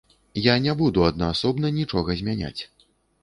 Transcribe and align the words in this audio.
Я 0.43 0.53
не 0.63 0.73
буду 0.79 1.03
аднаасобна 1.09 1.71
нічога 1.77 2.17
змяняць. 2.21 2.57